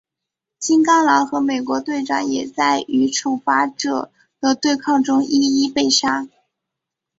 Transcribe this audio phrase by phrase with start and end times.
[0.57, 6.27] 金刚狼和美国队长也在与惩罚者的对抗中一一被杀。